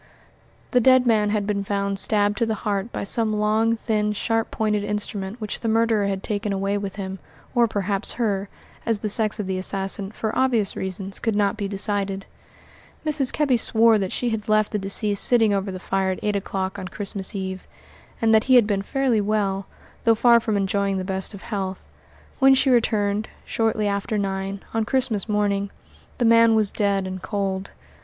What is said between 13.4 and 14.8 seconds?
swore that she had left the